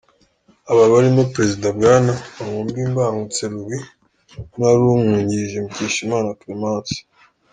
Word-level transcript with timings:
Aba 0.71 0.83
barimo 0.93 1.21
president 1.33 1.75
Bwana 1.77 2.13
Maombi 2.43 2.81
Mbangutse 2.91 3.43
Louis 3.53 3.83
n’uwari 4.53 4.81
umwungirije 4.85 5.57
Mukeshimana 5.63 6.29
Clémence. 6.39 6.97